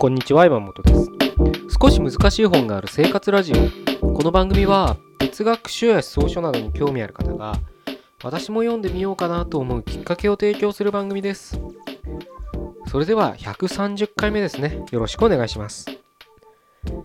[0.00, 0.44] こんにちは。
[0.44, 1.10] 山本です。
[1.78, 4.14] 少し難しい本がある生活ラジオ。
[4.14, 7.56] この番組は哲学書や思想書などに興味ある方が
[8.24, 11.60] 私も読んでみようかなと思うきっかけを提供する番組です。
[12.86, 14.86] それでは130回目ですね。
[14.90, 15.84] よろしくお願いします。
[16.82, 17.02] 今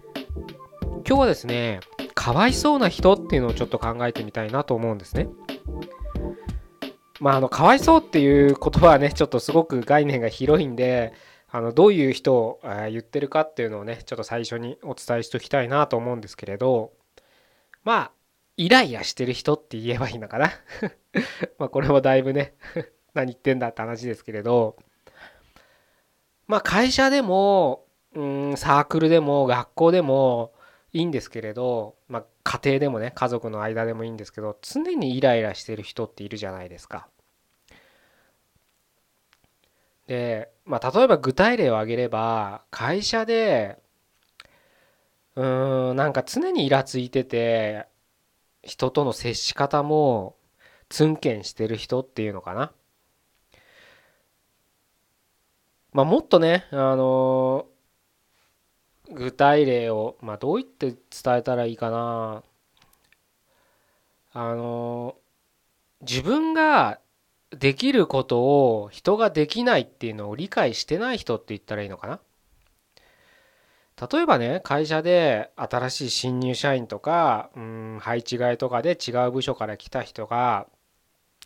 [1.04, 1.82] 日はですね
[2.14, 5.27] かわいそうな人っていうのをちょっと考えてみたいなと思うんですね。
[7.20, 11.12] まああのかわいそうっていう言葉はねちょっとすごく概念が広いんで
[11.55, 12.59] あのどういう人を
[12.91, 16.91] 言ってるかっていうのをねちょっと最初にお伝えしておきたいなと思うんですけれど
[17.86, 18.12] まあ
[18.58, 20.52] イライラしてる人って言えばいいのかな
[21.58, 22.55] まあこれもだいぶね
[23.16, 24.76] 何言ってんだって話ですけれど
[26.46, 27.85] まあ会社でも
[28.16, 30.52] うんサークルでも学校でも
[30.91, 37.07] いいんですけれど、まあ、家庭でもね家族の間でもいいんですけど常にイライラしてる人っているじゃないですか。
[40.07, 43.79] で、まあ、例えば具体例を挙げれば会社で
[45.35, 47.87] うーんなんか常にイラついてて
[48.63, 50.37] 人との接し方も
[50.89, 52.71] ツンケンしてる人っていうのかな。
[55.93, 57.67] まあ、もっとね、あの
[59.09, 62.43] 具体例を、まあ、どう言って伝えたらいいかな。
[64.33, 65.16] あの
[66.01, 67.00] 自分が
[67.57, 72.19] できることを人ができないっていうのを理解してない人って言ったらいいのかな？
[74.11, 80.67] 例えばね会社で新しい新入社員とかうん配置換えとかで違う部署から来た人が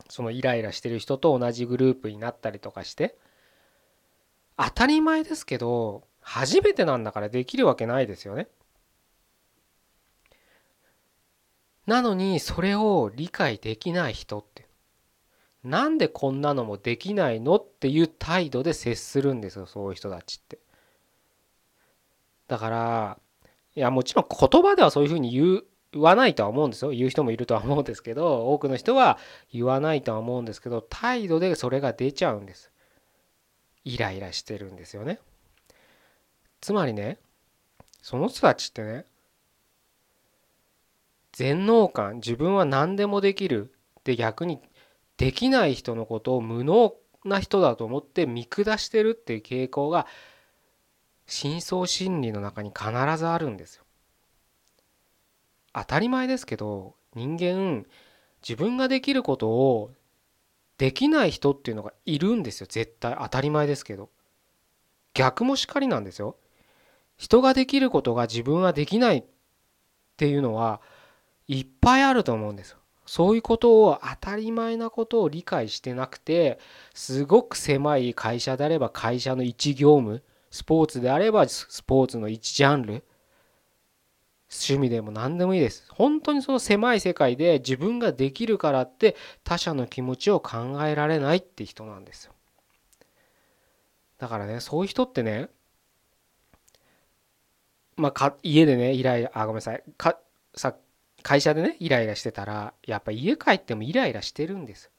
[0.09, 3.15] そのイライラしてる人と同じグループになったりとかして
[4.57, 8.47] 当たり前ですけど初めてなんだからできるわけないですよね。
[11.85, 14.43] なのにそれを理解できない人っ
[15.63, 20.59] なんでこんなのもできないのっていう態度で接するんですよそういう人たちって。
[22.47, 23.19] だから
[23.75, 26.91] いやもちろん言葉ではそういうふうに言う言わないとは思うんですよ。
[26.91, 29.17] 言う人もいるとは思うんですけど多くの人は
[29.51, 32.71] 言わないとは思うんですけど態度でそれが出ちゃうんです。
[33.85, 35.19] イライラしてるんですよね。
[36.61, 37.17] つまりね
[38.01, 39.05] その人たちってね
[41.31, 43.73] 全能感自分は何でもできる。
[44.03, 44.59] で逆に
[45.19, 50.07] できない人のことを無能な人だと思って見下してるっていう傾向が
[51.27, 53.83] 深層心理の中に必ずあるんですよ。
[55.73, 57.85] 当たり前ですけど人間
[58.41, 59.91] 自分ができることを
[60.77, 62.67] できない人っていうのがいるんですよ。
[62.69, 64.09] 絶対当たり前ですけど。
[65.13, 66.37] 逆もしかりなんですよ。
[67.17, 69.23] 人ができることが自分はできないっ
[70.15, 70.79] ていうのは
[71.49, 72.78] いっぱいあると思うんですよ。
[73.09, 76.59] そういうことを当たり前なことを理解してなくて
[76.93, 80.21] すごく狭い会社であれば会社の一業務
[80.51, 83.03] スポーツであればスポーツの一ジャンル
[84.47, 85.85] 趣味でも何でもいいです。
[85.89, 92.33] 本当にその狭い世界で自分ができるからって他者の気持ちを考えられないって人なんですよ。
[94.19, 95.49] だからねそういう人ってね
[97.95, 99.83] まあ家でねイライラあごめんなさい。
[99.97, 100.19] か
[100.53, 100.75] さ
[101.23, 104.91] 会社でねイライラしてたらやっぱ家帰ってもイライラしてるんです。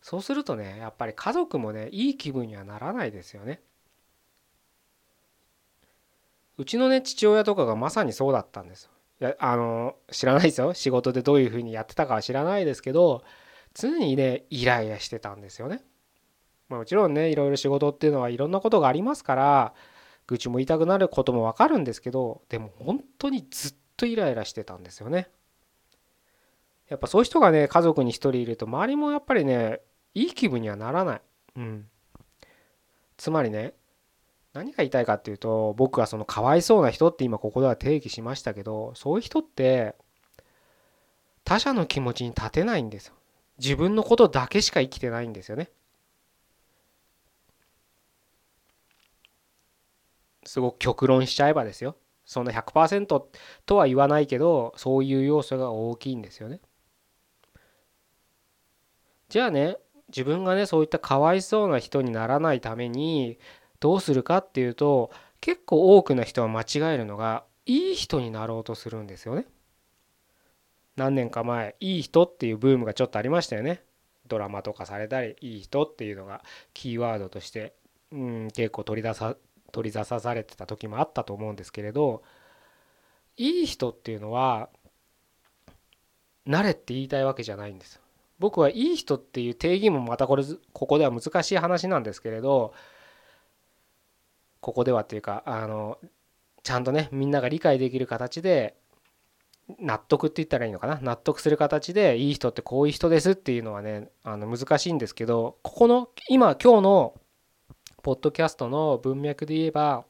[0.00, 3.60] そうするとねやっぱり家族もねいい気分にはならないですよね。
[6.58, 8.90] うちのね父親とかがまさにそうだったんです。
[9.20, 10.74] いやあの知らないですよ。
[10.74, 13.22] 仕事でどういうふうにやってたかは知らないですけど
[13.74, 15.82] 常にねイライラしてたんですよね、
[16.68, 19.74] ま、もちろんねいろいろ仕事っていうのはいろんなことがありますから
[20.26, 25.30] 愚痴も言いたくなることもわかるんですけどでも本当にずっとイライラしてたんですよね。
[26.92, 29.80] やっぱそういう人がね家族に一人いると周りもやっぱりね
[30.12, 31.20] いい気分にはならない。
[31.56, 31.88] うん。
[33.16, 33.72] つまりね
[34.52, 39.94] 何が言いたいかっていうと僕はそのかわいそうな人って今ここでは定義しましたけどそういう人って
[41.44, 43.14] 他者の気持ちに立てないんですよ。
[43.58, 45.70] 自分のことだけしか生きてないんですよね。
[50.44, 51.96] すごく極論しちゃえばですよ。
[52.26, 53.06] そんな100%
[53.64, 56.60] とは言わないけどそういう要素が大きいんですよね。
[59.32, 63.38] じゃあね自分がねそういったかわいそうな人にならないために
[63.80, 69.46] どうするかっていうと結構多くの人は間違えるのがいい人になろうとするんですよね。
[70.96, 73.82] 何年か前いい人っていうブームがちょっとありましたよね。
[74.26, 76.44] ドラマとかされたりいい人っていうのが
[76.74, 77.72] キーワードとして
[78.10, 79.36] うん結構取り出さ
[79.72, 82.22] 取り出さされてた時もあったと思うんですけれど
[83.38, 84.68] いい人っていうのは
[86.46, 88.01] 慣れって言いたいわけじゃないんです
[88.42, 90.42] 僕はいい人っていう定義もまたこれ
[90.72, 92.74] ここでは難しい話なんですけれど
[94.60, 95.96] ここではっていうかあの
[96.64, 98.74] ちゃんとねみんなが理解できる形で
[99.78, 100.98] 納得って言ったらいいのかな？
[101.00, 107.14] 納得する形でいい人ってこういう人ですっていうのはねあの難しいんですけどここの今今日の
[108.02, 110.04] ポッドキャストの文脈で言えば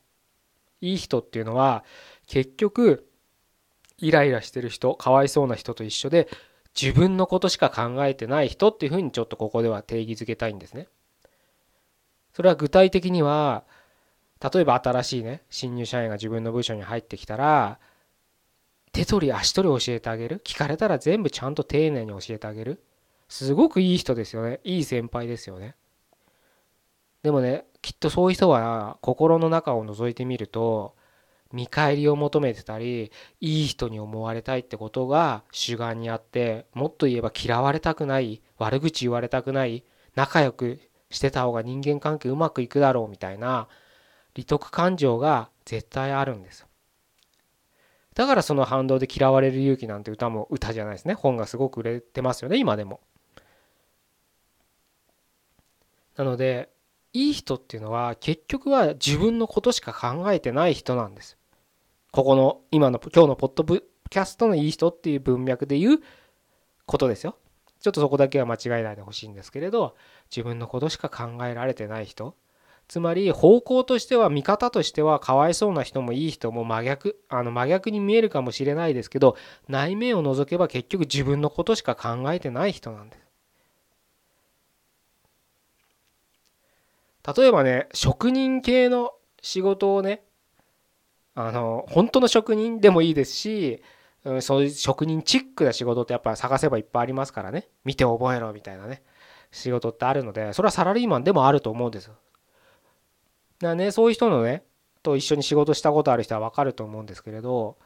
[0.81, 1.85] いい人っていうのは
[2.27, 3.07] 結局
[3.99, 6.29] イライラしてる人かわいそうな人と一緒で
[6.81, 10.89] 自分のことしか考えてない人っていうふうにちょっとここでは定義づけたいんですね。
[12.33, 13.65] それは具体的には
[14.53, 17.79] 例えば新しいね新入社員が自分の部署に入ってきたら
[18.93, 20.41] 手取り足取り教えてあげる。
[20.45, 22.83] 聞かれたら全部ちゃんと丁寧に教えてあげる。
[23.29, 24.61] すごくいい人ですよね。
[24.65, 25.77] いい先輩ですよね。
[27.23, 30.95] でもねきっとそういう人は心の中を覗いてみると
[31.53, 39.85] 見返りを求めてたりいい人に思われたいってことが主眼にあってもっと言えば嫌われたくない悪口言われたくない
[40.15, 43.69] 仲良くしてた方が人間関係うまくいくだろうみたいな
[44.35, 46.67] 利得感情が絶対あるんです
[48.15, 51.15] だからその反動で嫌われる勇気なんて歌も歌じゃないですね。
[51.15, 53.01] 本がすごく売れてますよね今でも。
[56.17, 56.69] なので
[57.15, 61.39] いい人っていうのは結局は自分のことしか考えてない人なんです
[62.13, 66.01] ここの今の今日のポッドキャストのいい人っていう文脈で言う
[66.85, 67.39] ことですよ
[67.81, 69.97] ちょっとそこだけは間違えないでほしいんですけれど
[70.31, 72.37] 自分のことしか考えられてない人
[72.87, 83.23] つまり方向としては見方としてはかわいそうな人もいい人も真逆あの真逆に見えるかもしれないですけど内面を除けば結局自分のことしか考えてない人なんです。
[87.39, 90.23] 例えばね職人系の仕事をね
[91.35, 93.83] あの本当の職人でもいいですし
[94.25, 97.69] うんそういう職人チックな仕事ってやっぱ探せばいっぱいありますからね。
[97.85, 99.03] 見て覚えろみたいなね。
[99.51, 102.11] 仕事ってあるのでそれはサラリーマンでもあると思うんです。
[103.59, 104.65] だねそういう人のね
[105.03, 107.77] と一緒に仕事したことある人は分かると思うんですけれど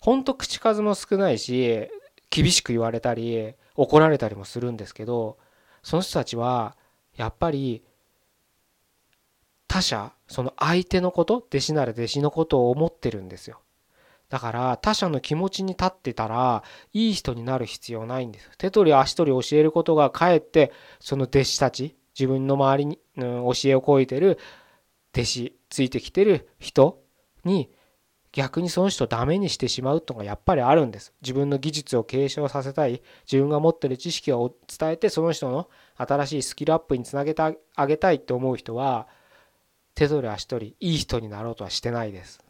[0.00, 1.88] ほんと口数も少ないし
[2.30, 5.38] 厳しく言われたり怒られたりもするんですけど
[5.82, 6.76] その人たちは
[7.16, 7.82] やっぱり
[9.68, 13.60] 他者その相手のこと弟子なら弟子のことを思ってるんですよ。
[14.28, 24.38] だから他者の気持ちに立ってたらいい人になる必要ないんです手取り足取り教えることがかえってその弟子たち自分の周りに、うん、教えをこいてる
[25.14, 27.00] 弟子ついてきてる人
[27.44, 27.70] に
[28.32, 31.14] 逆にその人をダメにしてしまうとかやっぱりあるんです。
[31.22, 37.42] 自分の技術を継承させたい自分が持ってる知識を伝えてその人の新しいスキルアップにつなげて
[37.74, 39.08] あげたいって思う人は
[39.96, 42.44] 手取り足取りいい人になろうとはしてないです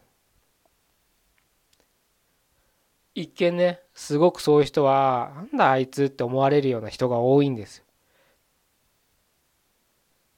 [3.14, 7.82] 一見ねすごくそういう人はなんだあいつって思われるような人が多いんです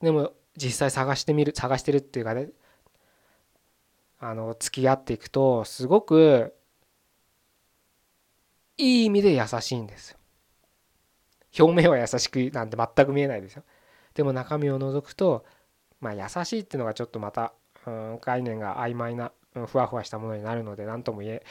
[0.01, 2.51] でも実際探してみる探してるっていうかね
[4.21, 6.55] あの付き合っていくとすごく
[8.77, 10.19] いい意味で優しいんですよ。
[11.59, 13.65] 表面は優しくなんて全く見えないですよ。
[14.15, 15.45] でも中身を除くと
[16.01, 17.53] まあ優しいっていうのがちょっとまた、
[17.87, 21.43] うん、概念が曖昧な、うん、ふわふわしたものになるので何とも言え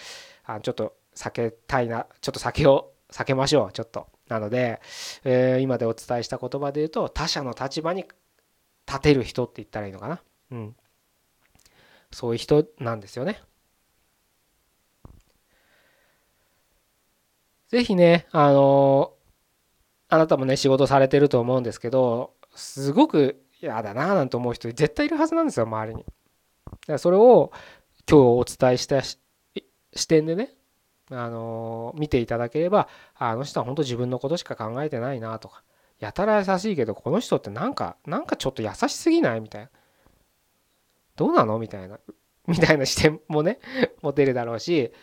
[0.45, 4.07] あちょっと避けたいなちょっと酒を避けましょうちょっと。
[4.27, 4.81] なので、
[5.23, 8.05] えー、今でお伝えした言葉で言うと他者の立場に
[8.85, 10.21] 立てる人って言ったらいいのかな。
[10.51, 10.75] うん。
[12.11, 13.41] そういう人なんですよね。
[17.69, 19.13] ぜひね、あの
[20.09, 26.03] あなたもね、仕事されてると思うんですけど、すごく嫌だななんて思う人絶対いるはずなんですよ、周りに。
[26.03, 27.51] だからそれを
[28.09, 29.17] 今日お伝えした視
[30.07, 30.53] 点でね、
[31.09, 35.63] あの見ていただければ、あの人は本当自分のことしか考えてないなとか、
[35.99, 39.69] やたら優しいけどこの人ってなんかなんかちょっと優しすぎないみたいな
[41.15, 41.99] どうなのみたいな
[42.45, 43.59] みたいな視点もね
[44.01, 44.93] 持てるだろうし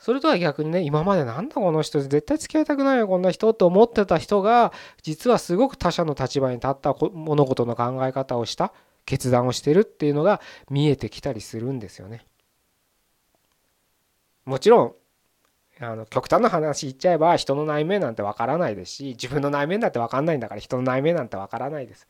[0.00, 8.72] それとは逆にね今までなんだこの人絶対付き合いたくないよこんな人と思ってた人が実はすごく他者の立場に立った物事の考え方をした
[9.04, 10.40] 決断をしてるっていうのが
[10.70, 12.24] 見えてきたりするんですよね。
[14.46, 14.94] もちろん
[15.80, 22.08] あの極端な話言っちゃえば人の内面なんてわからないですし自分の内面だってわかんないんだから人の内面なんてわからないです。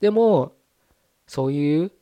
[0.00, 0.52] でも
[1.26, 1.92] そういう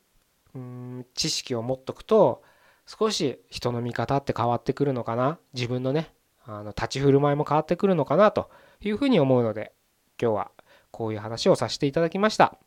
[0.54, 2.42] うん知識を持っとくと
[2.86, 5.38] 少し人の見方って変わってくるのかな？
[5.52, 6.12] 自分のね
[6.46, 8.50] あの立ち振る舞いも変わってくるのかなと
[8.82, 9.72] いうふうに思うので
[10.20, 10.50] 今日は
[10.90, 12.58] こういう話をさせていただきました。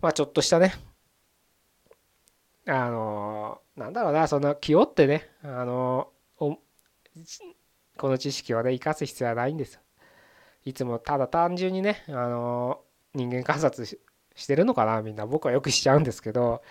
[0.00, 0.74] まあちょっとしたね
[2.66, 6.60] あのなんだろうなその気負ってねあのこ
[8.08, 9.80] の知識をね生かす必要はないんです。
[10.64, 12.80] いつもただ単純にねあの
[13.14, 13.86] 人間観察
[14.34, 16.62] してるのかなみんな僕はよくしちゃうんですけど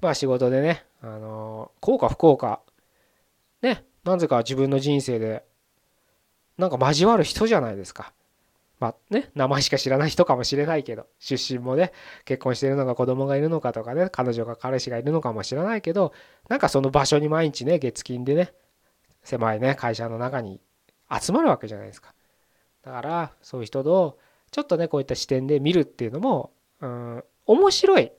[0.00, 2.60] まあ仕事でね、あの幸か不幸か、
[3.60, 5.44] ね、なぜか自分の人生で、
[6.56, 8.14] なんか交わる人じゃないですか。
[8.80, 11.92] まあね、名前しか知らない人かもしれないけど、出身もね、
[12.24, 16.12] 結婚してるのか子供がいるのかとかね、彼女が彼氏がいるのかもしれないけど、
[16.48, 18.54] なんかその場所に毎日ね、月金でね、
[19.22, 20.60] 狭いね、会社の中に
[21.10, 22.14] 集まるわけじゃないですか。
[22.82, 24.18] だから、そういう人と、
[24.50, 28.12] ちょっとね、こういった視点で見るっていうのも、うん、面白い。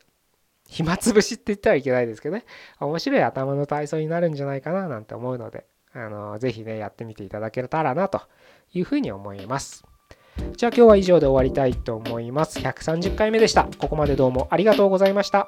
[0.68, 2.46] 暇つぶしって言ったらいけないですけどね、
[2.80, 8.22] 面白い頭の体操になるんじゃないかななんて思うので、あの、ぜひね、やってみていただけたらなと
[8.74, 9.86] いうふうに思います。
[10.58, 12.60] じゃあ今日は以上で終わりたいと思います。
[12.60, 13.68] 130回目でした。
[13.78, 15.48] ここまでどうもありがとうございました。